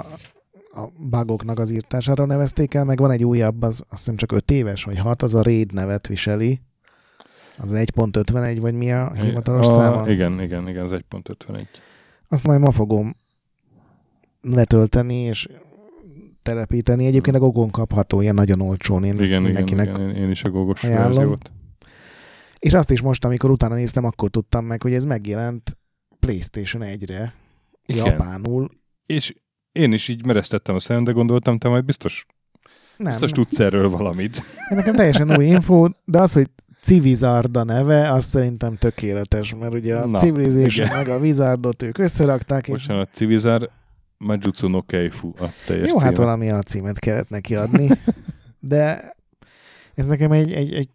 a 0.81 0.93
bugoknak 0.99 1.59
az 1.59 1.71
írtására 1.71 2.25
nevezték 2.25 2.75
el, 2.75 2.85
meg 2.85 2.99
van 2.99 3.11
egy 3.11 3.25
újabb, 3.25 3.63
az 3.63 3.83
azt 3.89 3.99
hiszem 3.99 4.17
csak 4.17 4.33
5 4.33 4.51
éves, 4.51 4.85
vagy 4.85 4.99
6, 4.99 5.23
az 5.23 5.35
a 5.35 5.43
Raid 5.43 5.73
nevet 5.73 6.07
viseli. 6.07 6.61
Az 7.59 7.73
1.51, 7.73 8.59
vagy 8.61 8.75
mi 8.75 8.93
a 8.93 9.13
hivatalos 9.13 9.67
a, 9.67 9.71
száma? 9.71 10.09
Igen, 10.09 10.41
igen, 10.41 10.69
igen, 10.69 10.85
az 10.85 10.93
1.51. 10.93 11.63
Azt 12.29 12.47
majd 12.47 12.61
ma 12.61 12.71
fogom 12.71 13.15
letölteni, 14.41 15.15
és 15.15 15.49
telepíteni. 16.43 17.07
Egyébként 17.07 17.37
a 17.37 17.39
Gogon 17.39 17.71
kapható, 17.71 18.21
ilyen 18.21 18.35
nagyon 18.35 18.61
olcsón. 18.61 19.05
Én 19.05 19.13
Igen, 19.13 19.25
igen, 19.25 19.43
mindenkinek 19.43 19.87
igen, 19.87 20.01
én, 20.01 20.23
én 20.23 20.31
is 20.31 20.45
a 20.45 20.49
ajánlom. 20.83 21.13
verziót. 21.17 21.53
És 22.59 22.75
azt 22.75 22.91
is 22.91 23.01
most, 23.01 23.25
amikor 23.25 23.51
utána 23.51 23.75
néztem, 23.75 24.05
akkor 24.05 24.31
tudtam 24.31 24.65
meg, 24.65 24.83
hogy 24.83 24.93
ez 24.93 25.05
megjelent 25.05 25.79
PlayStation 26.19 26.83
1-re, 26.87 27.35
Igen. 27.87 28.05
japánul. 28.05 28.71
És 29.07 29.35
én 29.73 29.93
is 29.93 30.09
így 30.09 30.27
meresztettem 30.27 30.75
a 30.75 30.79
szemem, 30.79 31.05
de 31.05 31.13
gondoltam, 31.13 31.59
te 31.59 31.69
majd 31.69 31.85
biztos, 31.85 32.27
Nem, 32.97 33.11
biztos 33.11 33.31
tudsz 33.31 33.59
erről 33.59 33.89
valamit. 33.89 34.43
Nekem 34.69 34.95
teljesen 34.95 35.37
új 35.37 35.45
info, 35.45 35.89
de 36.05 36.21
az, 36.21 36.33
hogy 36.33 36.51
Civizard 36.83 37.57
a 37.57 37.65
neve, 37.65 38.13
az 38.13 38.25
szerintem 38.25 38.77
tökéletes, 38.77 39.55
mert 39.55 39.75
ugye 39.75 39.97
a 39.97 40.07
Na, 40.07 40.19
Civilization 40.19 40.87
igen. 40.87 40.97
meg 40.99 41.09
a 41.09 41.19
Wizardot 41.19 41.83
ők 41.83 41.99
összerakták, 41.99 42.69
és 42.69 42.73
Bocsánat, 42.73 43.09
Civizar, 43.13 43.71
Majutsu 44.25 44.69
no 44.69 44.83
Keifu 44.83 45.33
a 45.39 45.45
teljes 45.67 45.89
jó, 45.89 45.99
hát 45.99 46.15
címe. 46.15 46.25
valami 46.25 46.51
a 46.51 46.63
címet 46.63 46.99
kellett 46.99 47.29
neki 47.29 47.55
adni, 47.57 47.89
de 48.59 49.15
ez 49.95 50.07
nekem 50.07 50.33
egy, 50.33 50.53
egy, 50.53 50.73
egy 50.73 50.89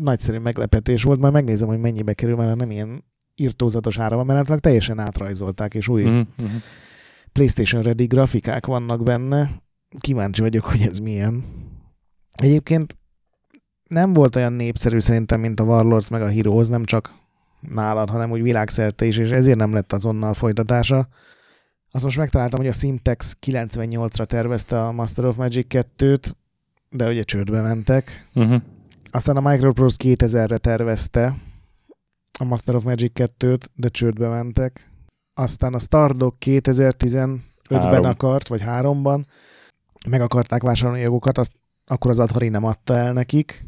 nagyszerű 0.00 0.38
meglepetés 0.38 1.02
volt, 1.02 1.20
majd 1.20 1.32
megnézem, 1.32 1.68
hogy 1.68 1.78
mennyibe 1.78 2.14
kerül, 2.14 2.36
mert 2.36 2.56
nem 2.56 2.70
ilyen 2.70 3.04
írtózatos 3.34 3.98
ára 3.98 4.16
van, 4.16 4.26
mert 4.26 4.38
általában 4.38 4.62
teljesen 4.62 4.98
átrajzolták, 4.98 5.74
és 5.74 5.88
új 5.88 6.02
mhm. 6.02 6.20
PlayStation 7.32 7.82
Ready 7.82 8.04
grafikák 8.04 8.66
vannak 8.66 9.02
benne. 9.02 9.50
Kíváncsi 10.00 10.40
vagyok, 10.40 10.64
hogy 10.64 10.82
ez 10.82 10.98
milyen. 10.98 11.44
Egyébként 12.32 12.96
nem 13.88 14.12
volt 14.12 14.36
olyan 14.36 14.52
népszerű 14.52 14.98
szerintem, 14.98 15.40
mint 15.40 15.60
a 15.60 15.64
Warlords 15.64 16.08
meg 16.08 16.22
a 16.22 16.30
Heroes, 16.30 16.68
nem 16.68 16.84
csak 16.84 17.14
nálad, 17.60 18.10
hanem 18.10 18.30
úgy 18.30 18.42
világszerte 18.42 19.04
is, 19.04 19.18
és 19.18 19.30
ezért 19.30 19.58
nem 19.58 19.72
lett 19.72 19.92
azonnal 19.92 20.34
folytatása. 20.34 21.08
Azt 21.94 22.04
most 22.04 22.16
megtaláltam, 22.16 22.60
hogy 22.60 22.68
a 22.68 22.72
Simtex 22.72 23.36
98-ra 23.46 24.26
tervezte 24.26 24.86
a 24.86 24.92
Master 24.92 25.24
of 25.24 25.36
Magic 25.36 25.66
2-t, 25.68 26.32
de 26.90 27.08
ugye 27.08 27.22
csődbe 27.22 27.62
mentek. 27.62 28.28
Mhm. 28.32 28.54
Aztán 29.10 29.36
a 29.36 29.50
Microprose 29.50 29.96
2000-re 29.98 30.58
tervezte 30.58 31.36
a 32.38 32.44
Master 32.44 32.74
of 32.74 32.84
Magic 32.84 33.12
2-t, 33.14 33.64
de 33.74 33.88
csődbe 33.88 34.28
mentek. 34.28 34.90
Aztán 35.34 35.74
a 35.74 35.78
Stardock 35.78 36.36
2015-ben 36.40 37.80
Három. 37.82 38.04
akart, 38.04 38.48
vagy 38.48 38.62
3-ban, 38.64 39.24
meg 40.08 40.20
akarták 40.20 40.62
vásárolni 40.62 41.02
jogokat, 41.02 41.38
azt 41.38 41.52
akkor 41.86 42.10
az 42.10 42.18
Atari 42.18 42.48
nem 42.48 42.64
adta 42.64 42.96
el 42.96 43.12
nekik. 43.12 43.66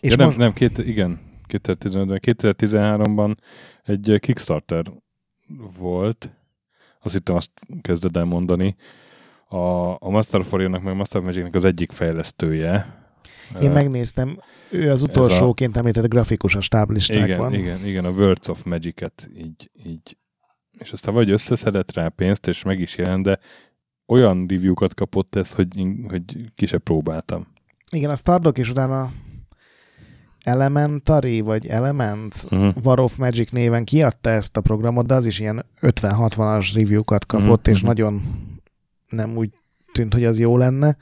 És 0.00 0.10
És 0.10 0.16
nem, 0.16 0.26
most, 0.26 0.38
nem, 0.38 0.52
két, 0.52 0.78
igen, 0.78 1.20
2015-ben, 1.48 2.20
2013-ban 2.22 3.36
egy 3.82 4.16
Kickstarter 4.20 4.92
volt, 5.78 6.30
azt 7.00 7.14
hittem 7.14 7.36
azt 7.36 7.50
kezded 7.80 8.16
el 8.16 8.24
mondani, 8.24 8.76
a, 9.48 9.90
a 9.90 10.10
Master 10.10 10.40
of 10.40 10.52
Orionnak 10.52 10.82
meg 10.82 10.96
Master 10.96 11.20
of 11.20 11.26
Magicnek 11.26 11.54
az 11.54 11.64
egyik 11.64 11.92
fejlesztője. 11.92 13.02
én 13.62 13.70
megnéztem, 13.70 14.40
ő 14.70 14.90
az 14.90 15.02
utolsóként 15.02 15.76
említett 15.76 16.08
grafikus 16.08 16.54
a 16.54 16.60
stáblistákban. 16.60 17.52
Igen, 17.52 17.64
igen, 17.64 17.86
igen, 17.86 18.04
a 18.04 18.10
Words 18.10 18.48
of 18.48 18.62
Magic-et 18.62 19.30
így, 19.36 19.70
így, 19.84 20.16
és 20.78 20.92
aztán 20.92 21.14
vagy 21.14 21.30
összeszedett 21.30 21.92
rá 21.92 22.08
pénzt, 22.08 22.46
és 22.46 22.62
meg 22.62 22.80
is 22.80 22.96
jelent, 22.96 23.24
de 23.24 23.38
olyan 24.06 24.46
review-kat 24.48 24.94
kapott 24.94 25.34
ez, 25.34 25.52
hogy, 25.52 25.68
hogy 26.08 26.24
ki 26.54 26.66
se 26.66 26.78
próbáltam. 26.78 27.46
igen, 27.90 28.10
a 28.10 28.16
Stardock 28.16 28.58
és 28.58 28.70
utána 28.70 29.12
Elementary, 30.48 31.40
vagy 31.40 31.66
Elements, 31.66 32.44
Uh-huh. 32.44 32.74
War 32.84 33.00
of 33.00 33.16
Magic 33.16 33.50
néven 33.50 33.84
kiadta 33.84 34.30
ezt 34.30 34.56
a 34.56 34.60
programot, 34.60 35.06
de 35.06 35.14
az 35.14 35.26
is 35.26 35.38
ilyen 35.40 35.64
50-60-as 35.80 36.70
review-kat 36.74 37.26
kapott, 37.26 37.66
Mhm, 37.66 37.70
és 37.74 37.78
mhm. 37.78 37.86
nagyon 37.86 38.22
nem 39.08 39.36
úgy 39.36 39.50
tűnt, 39.92 40.12
hogy 40.14 40.24
az 40.24 40.38
jó 40.38 40.56
lenne. 40.56 40.96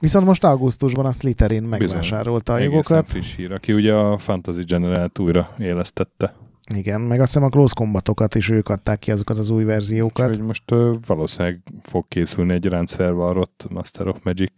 Viszont 0.00 0.26
most 0.26 0.44
augusztusban 0.44 1.06
a 1.06 1.12
Slytherin 1.12 1.62
megvásárolta 1.62 2.52
a 2.52 2.56
Egészen 2.56 2.72
jogokat. 2.74 3.08
friss 3.08 3.34
hír, 3.36 3.52
aki 3.52 3.72
ugye 3.72 3.94
a 3.94 4.18
Fantasy 4.18 4.62
General-t 4.62 5.18
újra 5.18 5.54
élesztette. 5.58 6.34
Igen, 6.74 7.00
meg 7.00 7.20
azt 7.20 7.32
hiszem 7.32 7.46
a 7.48 7.50
Close 7.50 7.74
Combatokat 7.74 8.34
is 8.34 8.48
ők 8.50 8.68
adták 8.68 8.98
ki 8.98 9.10
azokat 9.10 9.38
az 9.38 9.50
új 9.50 9.64
verziókat. 9.64 10.28
Úgyhogy 10.28 10.44
most 10.46 10.70
uh, 10.70 10.94
valószínűleg 11.06 11.62
fog 11.82 12.04
készülni 12.08 12.52
egy 12.52 12.66
rendszervarrott 12.66 13.66
Master 13.70 14.06
of 14.08 14.16
Magic 14.22 14.52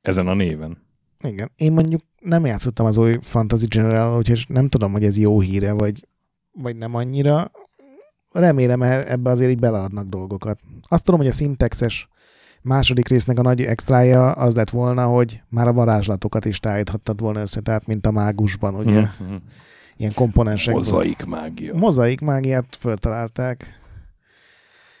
ezen 0.00 0.26
a 0.28 0.34
néven. 0.34 0.78
Igen. 1.20 1.50
Én 1.56 1.72
mondjuk 1.72 2.02
nem 2.22 2.46
játszottam 2.46 2.86
az 2.86 2.98
új 2.98 3.18
Fantasy 3.20 3.66
General, 3.66 4.16
úgyhogy 4.16 4.44
nem 4.48 4.68
tudom, 4.68 4.92
hogy 4.92 5.04
ez 5.04 5.18
jó 5.18 5.40
híre, 5.40 5.72
vagy, 5.72 6.06
vagy 6.52 6.76
nem 6.76 6.94
annyira. 6.94 7.50
Remélem 8.30 8.82
e- 8.82 9.10
ebbe 9.12 9.30
azért 9.30 9.50
így 9.50 9.58
beleadnak 9.58 10.08
dolgokat. 10.08 10.58
Azt 10.88 11.04
tudom, 11.04 11.20
hogy 11.20 11.28
a 11.28 11.32
Simtexes 11.32 12.08
második 12.62 13.08
résznek 13.08 13.38
a 13.38 13.42
nagy 13.42 13.60
extrája 13.62 14.32
az 14.32 14.54
lett 14.54 14.70
volna, 14.70 15.06
hogy 15.06 15.42
már 15.48 15.68
a 15.68 15.72
varázslatokat 15.72 16.44
is 16.44 16.60
tájíthattad 16.60 17.20
volna 17.20 17.40
össze, 17.40 17.60
tehát 17.60 17.86
mint 17.86 18.06
a 18.06 18.10
mágusban, 18.10 18.74
ugye? 18.74 19.00
Mhm. 19.00 19.34
Ilyen 19.96 20.14
komponensek. 20.14 20.74
Mozaik 20.74 21.24
mágia. 21.24 21.74
Mozaik 21.74 22.20
mágiát 22.20 22.76
föltalálták, 22.80 23.80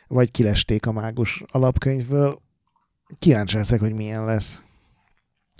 vagy 0.08 0.30
kilesték 0.30 0.86
a 0.86 0.92
mágus 0.92 1.42
alapkönyvből. 1.46 2.40
Kíváncsi 3.18 3.56
leszek, 3.56 3.80
hogy 3.80 3.92
milyen 3.92 4.24
lesz. 4.24 4.62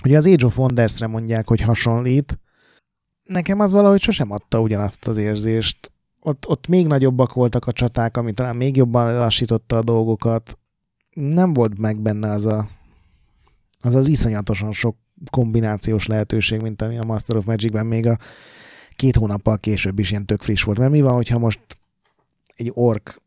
Ugye 0.04 0.16
az 0.16 0.26
Age 0.26 0.46
of 0.46 0.58
Wonders-re 0.58 1.06
mondják, 1.06 1.48
hogy 1.48 1.60
hasonlít. 1.60 2.38
Nekem 3.24 3.60
az 3.60 3.72
valahogy 3.72 4.00
sosem 4.00 4.30
adta 4.30 4.60
ugyanazt 4.60 5.06
az 5.06 5.16
érzést. 5.16 5.92
Ott, 6.20 6.48
ott 6.48 6.66
még 6.66 6.86
nagyobbak 6.86 7.32
voltak 7.32 7.66
a 7.66 7.72
csaták, 7.72 8.16
ami 8.16 8.32
talán 8.32 8.56
még 8.56 8.76
jobban 8.76 9.14
lassította 9.14 9.76
a 9.76 9.82
dolgokat. 9.82 10.58
Nem 11.14 11.52
volt 11.52 11.78
meg 11.78 12.00
benne 12.00 12.30
az 12.30 12.46
a, 12.46 12.68
az, 13.80 13.94
az 13.94 14.08
iszonyatosan 14.08 14.72
sok 14.72 14.96
kombinációs 15.30 16.06
lehetőség, 16.06 16.60
mint 16.60 16.82
ami 16.82 16.98
a 16.98 17.04
Master 17.04 17.36
of 17.36 17.44
Magic-ben 17.44 17.86
még 17.86 18.06
a 18.06 18.18
két 18.96 19.16
hónappal 19.16 19.58
később 19.58 19.98
is 19.98 20.10
ilyen 20.10 20.26
tök 20.26 20.42
friss 20.42 20.62
volt. 20.62 20.78
Mert 20.78 20.90
mi 20.90 21.00
van, 21.00 21.14
hogyha 21.14 21.38
most 21.38 21.60
egy 22.54 22.70
ork 22.74 23.22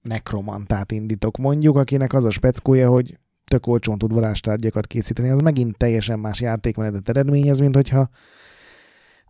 nekromantát 0.00 0.92
indítok 0.92 1.36
mondjuk, 1.36 1.76
akinek 1.76 2.12
az 2.12 2.24
a 2.24 2.30
speckója, 2.30 2.90
hogy 2.90 3.18
tök 3.52 3.66
olcsón 3.66 3.98
tud 3.98 4.12
varázstárgyakat 4.12 4.86
készíteni, 4.86 5.28
az 5.28 5.40
megint 5.40 5.76
teljesen 5.76 6.18
más 6.18 6.40
játékmenetet 6.40 7.08
eredményez, 7.08 7.58
mint 7.58 7.74
hogyha 7.74 8.08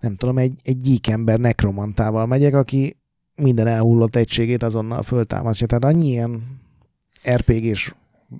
nem 0.00 0.16
tudom, 0.16 0.38
egy, 0.38 0.54
egy 0.62 0.76
gyík 0.76 1.08
ember 1.08 1.38
nekromantával 1.38 2.26
megyek, 2.26 2.54
aki 2.54 2.96
minden 3.34 3.66
elhullott 3.66 4.16
egységét 4.16 4.62
azonnal 4.62 5.02
föltámasztja. 5.02 5.66
Tehát 5.66 5.84
annyi 5.84 6.08
ilyen 6.08 6.60
RPG-s 7.30 7.94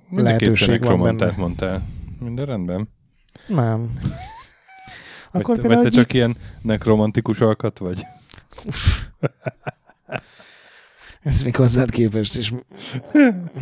Mind 0.09 0.23
lehetőség 0.23 0.83
van 0.83 1.01
benne. 1.01 1.33
mondtál. 1.37 1.83
Minden 2.19 2.45
rendben? 2.45 2.89
nem. 3.47 3.99
Akkor 5.31 5.55
vagy, 5.55 5.65
te, 5.65 5.75
vagy 5.75 5.83
te 5.83 5.89
csak 5.89 6.13
ilyen 6.13 6.35
nekromantikus 6.61 7.41
alkat 7.41 7.77
vagy? 7.77 8.05
Ez 11.21 11.41
még 11.41 11.55
hozzád 11.55 11.89
képest 11.89 12.37
is 12.37 12.53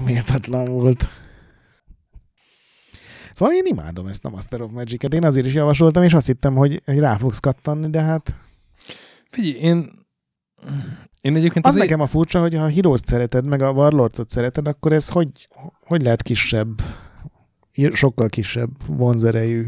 méltatlan 0.05 0.71
volt. 0.71 1.07
Szóval 3.41 3.55
én 3.55 3.65
imádom 3.65 4.07
ezt 4.07 4.25
a 4.25 4.29
Master 4.29 4.61
of 4.61 4.71
Magic-et. 4.71 5.13
Én 5.13 5.23
azért 5.23 5.45
is 5.45 5.53
javasoltam, 5.53 6.03
és 6.03 6.13
azt 6.13 6.25
hittem, 6.25 6.55
hogy, 6.55 6.81
rá 6.85 7.17
fogsz 7.17 7.39
kattanni, 7.39 7.89
de 7.89 8.01
hát 8.01 8.35
Figyelj, 9.29 9.55
én, 9.55 9.91
én 11.21 11.35
egyébként 11.35 11.65
az 11.65 11.73
azért... 11.73 11.89
nekem 11.89 12.03
a 12.03 12.07
furcsa, 12.07 12.39
hogy 12.39 12.55
ha 12.55 12.63
a 12.63 12.69
Heroes-t 12.69 13.05
szereted, 13.05 13.45
meg 13.45 13.61
a 13.61 13.71
Warlords-ot 13.71 14.29
szereted, 14.29 14.67
akkor 14.67 14.93
ez 14.93 15.09
hogy, 15.09 15.47
hogy 15.85 16.01
lehet 16.01 16.21
kisebb, 16.21 16.81
sokkal 17.91 18.29
kisebb 18.29 18.69
vonzerejű. 18.87 19.67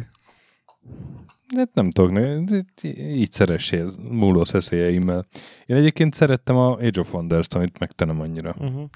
Hát 1.55 1.73
nem 1.73 1.89
tudok, 1.89 2.11
ne- 2.11 2.59
így 2.97 3.31
szeressél 3.31 3.93
múló 4.11 4.43
szeszélyeimmel. 4.43 5.25
Én 5.65 5.75
egyébként 5.75 6.13
szerettem 6.13 6.55
a 6.55 6.71
Age 6.71 6.99
of 6.99 7.13
Wonders-t, 7.13 7.53
amit 7.53 7.79
meg 7.79 7.91
te 7.91 8.05
nem 8.05 8.21
annyira. 8.21 8.55
Uh-huh. 8.59 8.89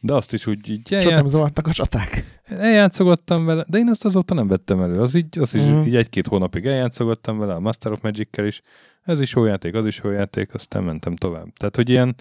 De 0.00 0.14
azt 0.14 0.32
is 0.32 0.46
úgy 0.46 0.70
így 0.70 0.94
eljátsz, 0.94 1.30
zavartak 1.30 1.66
a 1.66 1.72
csaták. 1.72 2.40
eljátszogattam 2.44 3.44
vele, 3.44 3.64
de 3.68 3.78
én 3.78 3.88
azt 3.88 4.04
azóta 4.04 4.34
nem 4.34 4.48
vettem 4.48 4.80
elő. 4.82 5.00
Az 5.00 5.14
így, 5.14 5.38
azt 5.38 5.54
is 5.54 5.62
Mhm. 5.62 5.86
így 5.86 5.96
egy-két 5.96 6.26
hónapig 6.26 6.66
eljátszogattam 6.66 7.38
vele, 7.38 7.54
a 7.54 7.60
Master 7.60 7.92
of 7.92 8.00
Magic-kel 8.00 8.46
is. 8.46 8.62
Ez 9.02 9.20
is 9.20 9.34
jó 9.34 9.44
játék, 9.44 9.74
az 9.74 9.86
is 9.86 10.00
jó 10.04 10.10
játék, 10.10 10.54
aztán 10.54 10.82
mentem 10.84 11.16
tovább. 11.16 11.52
Tehát, 11.56 11.76
hogy 11.76 11.88
ilyen 11.88 12.14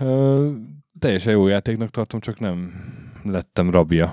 ö, 0.00 0.50
teljesen 0.98 1.32
jó 1.32 1.46
játéknak 1.46 1.90
tartom, 1.90 2.20
csak 2.20 2.38
nem 2.40 2.72
lettem 3.24 3.70
rabja. 3.70 4.12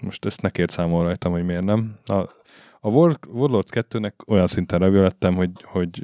Most 0.00 0.24
ezt 0.24 0.42
ne 0.42 0.50
kért 0.50 0.70
számol 0.70 1.02
rajtam, 1.02 1.32
hogy 1.32 1.44
miért 1.44 1.64
nem. 1.64 1.94
A, 2.04 2.14
A 2.80 2.88
War, 2.88 3.18
Warlords 3.28 3.70
2-nek 3.74 4.12
olyan 4.26 4.46
szinten 4.46 4.78
revő 4.78 5.02
lettem, 5.02 5.34
hogy, 5.34 5.50
hogy 5.64 6.02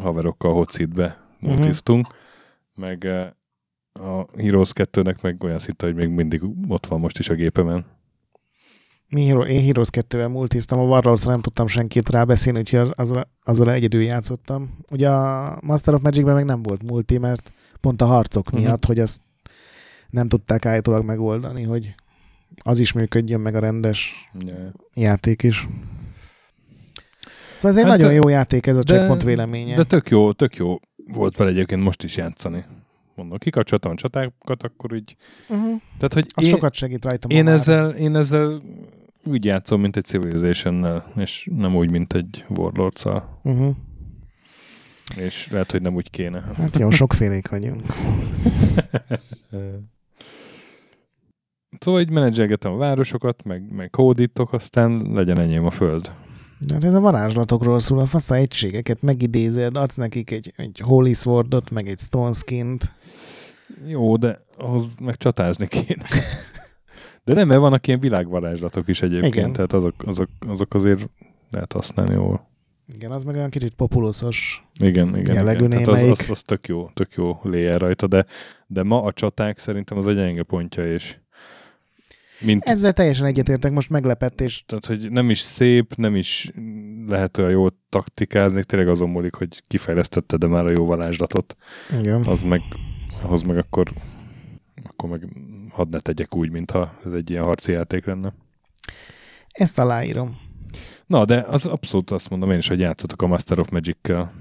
haverokkal 0.00 0.52
hotseatbe 0.52 1.20
Mhm. 1.40 1.50
multiztunk, 1.52 2.06
meg 2.74 3.04
eh, 3.04 3.28
a 3.92 4.26
Heroes 4.40 4.70
2-nek 4.74 5.22
meg 5.22 5.42
olyan 5.44 5.58
szinten, 5.58 5.88
hogy 5.92 5.98
még 5.98 6.08
mindig 6.14 6.42
ott 6.68 6.86
van 6.86 7.00
most 7.00 7.18
is 7.18 7.28
a 7.28 7.34
gépemen. 7.34 7.84
Mi 9.08 9.26
Hero, 9.26 9.44
én 9.44 9.62
Heroes 9.64 9.88
2-vel 9.92 10.28
multiztam, 10.28 10.78
a 10.78 10.82
warlords 10.84 11.24
nem 11.24 11.40
tudtam 11.40 11.66
senkit 11.66 12.08
rábeszélni, 12.08 12.58
úgyhogy 12.58 12.88
azzal, 12.94 13.28
azzal 13.42 13.70
egyedül 13.72 14.02
játszottam. 14.02 14.74
Ugye 14.90 15.08
a 15.10 15.58
Master 15.62 15.94
of 15.94 16.00
Magic-ben 16.02 16.34
meg 16.34 16.44
nem 16.44 16.62
volt 16.62 16.82
multi, 16.82 17.18
mert 17.18 17.52
pont 17.80 18.02
a 18.02 18.06
harcok 18.06 18.50
Mhm. 18.50 18.60
miatt, 18.60 18.84
hogy 18.84 18.98
azt 18.98 19.22
nem 20.10 20.28
tudták 20.28 20.66
állítólag 20.66 21.04
megoldani, 21.04 21.62
hogy 21.62 21.94
az 22.62 22.78
is 22.78 22.92
működjön, 22.92 23.40
meg 23.40 23.54
a 23.54 23.58
rendes 23.58 24.28
Yeah. 24.46 24.68
játék 24.94 25.42
is. 25.42 25.68
Szóval 27.56 27.70
ez 27.70 27.76
egy 27.76 27.84
Hát, 27.90 27.96
nagyon 27.98 28.08
de- 28.08 28.14
jó 28.14 28.28
játék, 28.28 28.66
ez 28.66 28.76
a 28.76 28.82
de- 28.82 28.94
checkpoint 28.94 29.22
véleménye. 29.22 29.76
De 29.76 29.84
tök 29.84 30.08
jó, 30.08 30.32
tök 30.32 30.56
jó 30.56 30.76
volt 31.12 31.36
vele 31.36 31.50
egyébként 31.50 31.82
most 31.82 32.02
is 32.02 32.16
játszani. 32.16 32.64
Mondom, 33.14 33.38
kikapcsoltam 33.38 33.92
a 33.92 33.94
csatákat, 33.94 34.62
akkor 34.62 34.94
így... 34.94 35.16
uh-huh. 35.48 35.80
Tehát, 35.98 36.14
hogy 36.14 36.26
Az 36.34 36.44
én, 36.44 36.50
sokat 36.50 36.74
segít 36.74 37.04
rajta 37.04 37.28
én, 37.28 37.44
már. 37.44 37.54
ezzel, 37.54 37.90
én 37.90 38.16
ezzel 38.16 38.62
úgy 39.24 39.44
játszom, 39.44 39.80
mint 39.80 39.96
egy 39.96 40.04
civilization 40.04 41.02
és 41.16 41.48
nem 41.56 41.76
úgy, 41.76 41.90
mint 41.90 42.12
egy 42.12 42.44
warlords 42.48 43.04
Uh-huh. 43.42 43.74
és 45.16 45.48
lehet, 45.50 45.70
hogy 45.70 45.80
nem 45.82 45.94
úgy 45.94 46.10
kéne. 46.10 46.42
Hát 46.56 46.78
jó, 46.78 46.90
sokfélék 46.90 47.48
vagyunk. 47.48 47.82
Szóval 51.78 52.00
így 52.00 52.10
menedzselgetem 52.10 52.72
a 52.72 52.76
városokat, 52.76 53.44
meg, 53.44 53.72
meg 53.72 53.90
kódítok, 53.90 54.52
aztán 54.52 55.02
legyen 55.12 55.38
enyém 55.38 55.64
a 55.64 55.70
föld. 55.70 56.12
Hát 56.72 56.84
ez 56.84 56.94
a 56.94 57.00
varázslatokról 57.00 57.78
szól, 57.78 57.98
a 57.98 58.06
fasz 58.06 58.30
egységeket 58.30 59.02
megidézed, 59.02 59.76
adsz 59.76 59.94
nekik 59.94 60.30
egy, 60.30 60.52
egy 60.56 60.80
Holy 60.84 61.12
Swordot, 61.12 61.70
meg 61.70 61.88
egy 61.88 61.98
Stone 61.98 62.32
Skint. 62.32 62.92
Jó, 63.86 64.16
de 64.16 64.42
ahhoz 64.56 64.86
meg 65.00 65.16
csatázni 65.16 65.66
kéne. 65.68 66.04
De 67.24 67.34
nem, 67.34 67.48
mert 67.48 67.60
vannak 67.60 67.86
ilyen 67.86 68.00
világvarázslatok 68.00 68.88
is 68.88 69.02
egyébként, 69.02 69.34
Igen. 69.34 69.52
tehát 69.52 69.72
azok, 69.72 69.94
azok, 70.06 70.28
azok 70.46 70.74
azért 70.74 71.08
lehet 71.50 71.72
használni 71.72 72.14
jól. 72.14 72.50
Igen, 72.94 73.10
az 73.10 73.24
meg 73.24 73.34
olyan 73.34 73.50
kicsit 73.50 73.74
populuszos. 73.74 74.64
Igen, 74.80 75.16
igen. 75.16 75.34
Jellegű 75.34 75.64
igen. 75.64 75.70
Tehát 75.70 76.02
az, 76.02 76.20
az, 76.20 76.30
az, 76.30 76.42
tök 76.42 76.66
jó, 76.66 76.90
tök 76.94 77.12
jó 77.12 77.38
layer 77.42 77.80
rajta, 77.80 78.06
de, 78.06 78.26
de 78.66 78.82
ma 78.82 79.02
a 79.02 79.12
csaták 79.12 79.58
szerintem 79.58 79.98
az 79.98 80.06
egy 80.06 80.14
gyenge 80.16 80.42
pontja, 80.42 80.92
és 80.92 81.16
mint, 82.42 82.64
Ezzel 82.64 82.92
teljesen 82.92 83.26
egyetértek, 83.26 83.72
most 83.72 83.90
meglepett, 83.90 84.40
és 84.40 84.64
tehát, 84.66 84.86
hogy 84.86 85.10
nem 85.10 85.30
is 85.30 85.38
szép, 85.38 85.94
nem 85.96 86.16
is 86.16 86.50
lehet 87.06 87.38
olyan 87.38 87.50
jól 87.50 87.78
taktikázni, 87.88 88.64
tényleg 88.64 88.88
azon 88.88 89.10
múlik, 89.10 89.34
hogy 89.34 89.62
kifejlesztette, 89.66 90.36
de 90.36 90.46
már 90.46 90.66
a 90.66 90.70
jó 90.70 90.84
varázslatot, 90.84 91.56
igen. 91.98 92.24
az 92.24 92.42
meg, 92.42 92.60
ahhoz 93.22 93.42
meg 93.42 93.56
akkor, 93.56 93.90
akkor 94.82 95.08
meg 95.08 95.28
hadd 95.70 95.88
ne 95.90 96.00
tegyek 96.00 96.34
úgy, 96.36 96.50
mintha 96.50 96.98
ez 97.04 97.12
egy 97.12 97.30
ilyen 97.30 97.44
harci 97.44 97.72
játék 97.72 98.04
lenne. 98.04 98.34
Ezt 99.50 99.78
aláírom. 99.78 100.36
Na, 101.06 101.24
de 101.24 101.44
az 101.48 101.66
abszolút 101.66 102.10
azt 102.10 102.30
mondom 102.30 102.50
én 102.50 102.58
is, 102.58 102.68
hogy 102.68 102.80
játszatok 102.80 103.22
a 103.22 103.26
Master 103.26 103.58
of 103.58 103.68
Magic-kel. 103.68 104.32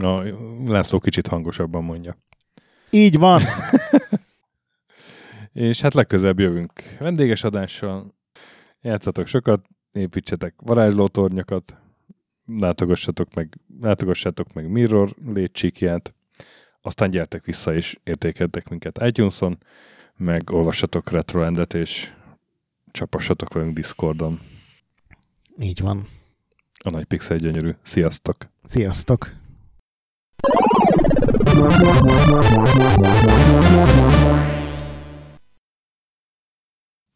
A 0.00 0.22
László 0.66 0.98
kicsit 0.98 1.26
hangosabban 1.26 1.84
mondja. 1.84 2.16
Így 2.90 3.18
van. 3.18 3.42
És 5.58 5.80
hát 5.80 5.94
legközelebb 5.94 6.38
jövünk 6.38 6.72
vendéges 6.98 7.44
adással. 7.44 8.14
Játszatok 8.80 9.26
sokat, 9.26 9.66
építsetek 9.92 10.54
varázslótornyokat, 10.56 11.76
látogassatok 12.46 13.34
meg, 13.34 13.58
látogassátok 13.80 14.52
meg 14.52 14.70
Mirror 14.70 15.14
létcsíkját, 15.26 16.14
aztán 16.80 17.10
gyertek 17.10 17.44
vissza 17.44 17.74
és 17.74 17.98
értékeltek 18.02 18.68
minket 18.68 18.98
iTunes-on, 19.02 19.58
meg 20.16 20.50
olvassatok 20.50 21.10
Retrolandet 21.10 21.74
és 21.74 22.12
csapassatok 22.90 23.52
velünk 23.52 23.74
Discordon. 23.74 24.40
Így 25.60 25.80
van. 25.80 26.08
A 26.84 26.90
nagy 26.90 27.04
pixel 27.04 27.36
gyönyörű. 27.36 27.70
Sziasztok! 27.82 28.36
Sziasztok. 28.64 29.32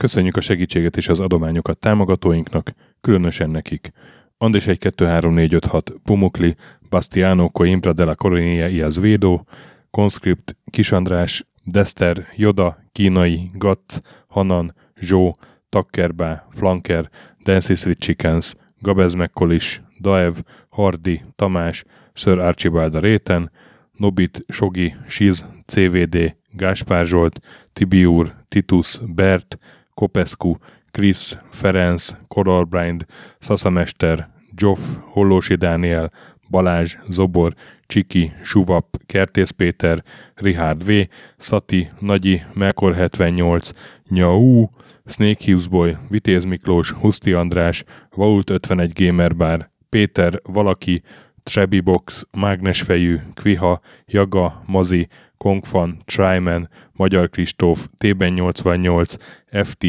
Köszönjük 0.02 0.36
a 0.36 0.40
segítséget 0.40 0.96
és 0.96 1.08
az 1.08 1.20
adományokat 1.20 1.78
támogatóinknak, 1.78 2.72
különösen 3.00 3.50
nekik. 3.50 3.92
Andis 4.38 4.66
1 4.66 4.78
2 4.78 5.06
3 5.06 5.34
4 5.34 5.52
5 5.52 5.64
6 5.64 5.92
Pumukli, 6.04 6.56
Bastiano 6.88 7.48
Coimbra 7.48 7.92
de 7.92 8.04
la 8.04 8.14
Coronia 8.14 8.68
y 8.68 8.80
Azvedo, 8.80 9.44
Conscript, 9.90 10.56
Kisandrás, 10.70 11.46
Dester, 11.64 12.26
Joda, 12.36 12.78
Kínai, 12.92 13.50
Gatz, 13.54 14.00
Hanan, 14.28 14.74
Zsó, 15.00 15.36
Takkerbá, 15.68 16.46
Flanker, 16.50 17.10
Dancy 17.44 17.74
Sweet 17.74 17.98
Chickens, 17.98 18.54
Gabez 18.78 19.14
Mekkolis, 19.14 19.82
Daev, 20.00 20.34
Hardi, 20.68 21.22
Tamás, 21.36 21.84
Sir 22.12 22.38
Archibald 22.38 22.94
Réten, 22.94 23.50
Nobit, 23.92 24.44
Sogi, 24.48 24.94
Siz, 25.06 25.44
CVD, 25.66 26.36
Gáspár 26.50 27.06
Zsolt, 27.06 27.40
Tibiur, 27.72 28.34
Titus, 28.48 29.00
Bert, 29.14 29.58
Kopescu, 29.94 30.54
Krisz, 30.90 31.38
Ferenc, 31.50 32.10
Koralbrind, 32.28 33.04
Szaszamester, 33.38 34.28
Zsoff, 34.56 34.80
Hollósi 35.00 35.54
Dániel, 35.54 36.10
Balázs, 36.50 36.96
Zobor, 37.08 37.54
Csiki, 37.86 38.32
Suvap, 38.42 38.86
Kertész 39.06 39.50
Péter, 39.50 40.02
Richard 40.34 40.84
V, 40.84 40.92
Szati, 41.36 41.90
Nagyi, 41.98 42.42
Melkor 42.54 42.94
78, 42.94 43.70
Nyau, 44.08 44.66
Snake 45.06 45.44
Hughes 45.44 45.68
Boy, 45.68 45.96
Vitéz 46.08 46.44
Miklós, 46.44 46.90
Huszti 46.90 47.32
András, 47.32 47.84
Vault 48.10 48.50
51 48.50 48.92
Gamer 48.92 49.36
Bar, 49.36 49.70
Péter, 49.88 50.40
Valaki, 50.42 51.02
Trebi 51.42 51.80
Box, 51.80 52.26
Mágnesfejű, 52.30 53.18
Kviha, 53.34 53.80
Jaga, 54.06 54.62
Mazi, 54.66 55.08
Kongfan, 55.36 55.96
Tryman, 56.04 56.68
Magyar 56.92 57.28
Kristóf, 57.28 57.88
Tében 57.98 58.32
88, 58.32 59.14
FT, 59.50 59.86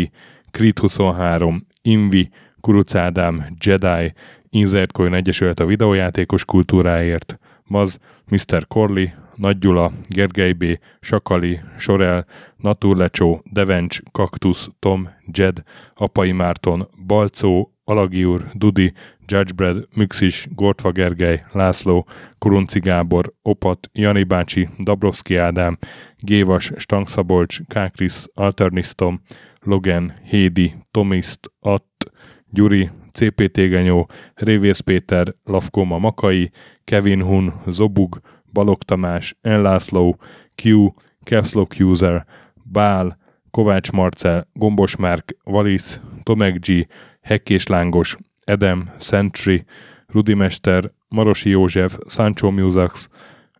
Krit 0.52 0.80
23, 0.80 1.68
Invi, 1.82 2.30
Kuruc 2.62 2.96
Ádám, 2.96 3.46
Jedi, 3.66 4.14
Insert 4.50 4.92
Coin 4.92 5.14
Egyesület 5.14 5.60
a 5.60 5.66
videójátékos 5.66 6.46
kultúráért, 6.46 7.40
Maz, 7.64 8.00
Mr. 8.28 8.68
Corley, 8.68 9.08
Nagy 9.36 9.58
Gyula, 9.58 9.92
Gergely 10.08 10.52
B., 10.52 10.80
Sakali, 11.00 11.60
Sorel, 11.78 12.26
Naturlecsó, 12.58 13.44
Devencs, 13.52 14.00
Kaktusz, 14.12 14.70
Tom, 14.80 15.10
Jed, 15.26 15.64
Apai 15.94 16.32
Márton, 16.32 16.90
Balcó, 17.06 17.73
Alagiur, 17.86 18.50
Dudi, 18.54 18.94
Judgebred, 19.26 19.88
Müxis, 19.96 20.48
Gortva 20.56 20.92
Gergely, 20.92 21.44
László, 21.52 22.06
Kurunci 22.38 22.80
Gábor, 22.80 23.34
Opat, 23.42 23.90
Jani 23.94 24.24
bácsi, 24.24 24.70
Dabrowski 24.80 25.36
Ádám, 25.36 25.78
Gévas, 26.18 26.72
Stangszabolcs, 26.76 27.62
Kákris, 27.68 28.24
Alternisztom, 28.34 29.22
Logan, 29.62 30.14
Hédi, 30.24 30.74
Tomiszt, 30.92 31.52
Att, 31.60 32.12
Gyuri, 32.50 32.90
CPT 33.12 33.56
Genyó, 33.56 34.08
Révész 34.34 34.80
Péter, 34.80 35.36
Lavkoma 35.44 35.98
Makai, 35.98 36.52
Kevin 36.84 37.22
Hun, 37.22 37.54
Zobug, 37.68 38.22
Balog 38.54 38.84
Tamás, 38.84 39.36
Enlászló, 39.42 40.18
Q, 40.56 40.94
Capslock 41.24 41.76
User, 41.80 42.26
Bál, 42.64 43.18
Kovács 43.52 43.92
Marcel, 43.92 44.48
Gombos 44.54 44.96
Márk, 44.96 45.36
Valisz, 45.44 46.00
Tomek 46.24 46.60
G, 46.60 46.88
Hekkés 47.24 47.68
Lángos, 47.68 48.18
Edem, 48.46 48.92
Sentry, 49.00 49.66
Rudimester, 50.08 50.92
Marosi 51.08 51.50
József, 51.50 51.98
Sancho 52.08 52.52
Musax, 52.52 53.10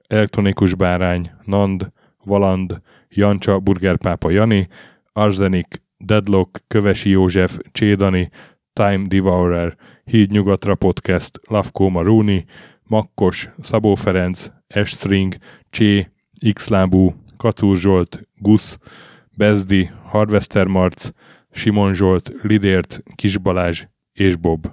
Elektronikus 0.08 0.74
Bárány, 0.74 1.32
Nand, 1.46 1.92
Valand, 2.24 2.82
Jancsa, 3.10 3.60
Burgerpápa 3.60 4.30
Jani, 4.30 4.68
Arzenik, 5.14 5.82
Deadlock, 5.98 6.62
Kövesi 6.68 7.10
József, 7.10 7.58
Csédani, 7.72 8.30
Time 8.74 9.04
Devourer, 9.08 9.78
Híd 10.04 10.32
Nyugatra 10.32 10.76
Podcast, 10.76 11.40
Lavkó 11.48 11.90
Maruni, 11.90 12.46
Makkos, 12.84 13.50
Szabó 13.62 13.96
Ferenc, 13.96 14.52
Estring, 14.68 15.36
Csé, 15.70 16.12
Xlábú, 16.54 17.16
Kacúr 17.38 17.78
Zsolt, 17.78 18.28
Gusz, 18.38 18.78
Bezdi, 19.38 19.90
Harvester 20.06 20.68
Marc, 20.68 21.10
Simon 21.54 21.94
Zsolt, 21.94 22.32
Lidért, 22.42 23.04
Kis 23.16 23.38
Balázs 23.38 23.86
és 24.12 24.36
Bob. 24.36 24.68